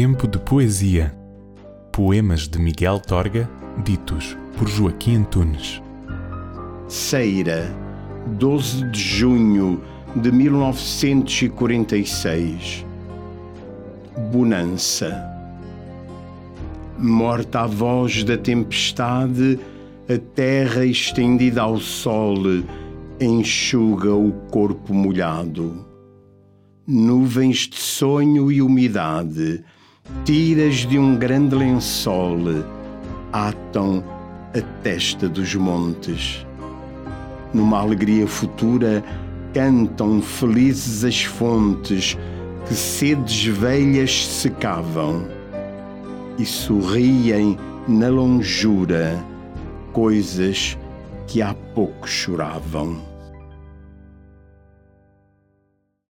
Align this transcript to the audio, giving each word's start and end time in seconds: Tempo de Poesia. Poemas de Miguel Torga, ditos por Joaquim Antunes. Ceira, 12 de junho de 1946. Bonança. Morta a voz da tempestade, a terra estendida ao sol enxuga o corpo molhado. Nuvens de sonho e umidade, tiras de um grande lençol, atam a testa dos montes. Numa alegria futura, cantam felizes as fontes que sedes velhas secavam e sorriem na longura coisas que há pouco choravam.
Tempo 0.00 0.28
de 0.28 0.38
Poesia. 0.38 1.12
Poemas 1.90 2.46
de 2.46 2.60
Miguel 2.60 3.00
Torga, 3.00 3.50
ditos 3.84 4.38
por 4.56 4.68
Joaquim 4.68 5.16
Antunes. 5.16 5.82
Ceira, 6.86 7.68
12 8.38 8.92
de 8.92 9.00
junho 9.00 9.82
de 10.14 10.30
1946. 10.30 12.86
Bonança. 14.30 15.20
Morta 16.96 17.62
a 17.62 17.66
voz 17.66 18.22
da 18.22 18.38
tempestade, 18.38 19.58
a 20.08 20.16
terra 20.16 20.84
estendida 20.84 21.62
ao 21.62 21.80
sol 21.80 22.36
enxuga 23.20 24.14
o 24.14 24.30
corpo 24.48 24.94
molhado. 24.94 25.84
Nuvens 26.86 27.68
de 27.68 27.80
sonho 27.80 28.52
e 28.52 28.62
umidade, 28.62 29.64
tiras 30.24 30.86
de 30.86 30.98
um 30.98 31.16
grande 31.16 31.54
lençol, 31.54 32.64
atam 33.32 34.02
a 34.54 34.60
testa 34.82 35.28
dos 35.28 35.54
montes. 35.54 36.46
Numa 37.52 37.78
alegria 37.78 38.26
futura, 38.26 39.02
cantam 39.52 40.20
felizes 40.20 41.04
as 41.04 41.22
fontes 41.22 42.16
que 42.66 42.74
sedes 42.74 43.44
velhas 43.44 44.26
secavam 44.26 45.26
e 46.38 46.44
sorriem 46.44 47.58
na 47.88 48.08
longura 48.08 49.18
coisas 49.92 50.76
que 51.26 51.42
há 51.42 51.54
pouco 51.74 52.06
choravam. 52.06 53.17